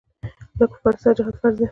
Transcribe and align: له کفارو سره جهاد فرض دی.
له 0.57 0.65
کفارو 0.71 1.01
سره 1.03 1.13
جهاد 1.17 1.35
فرض 1.41 1.55
دی. 1.59 1.65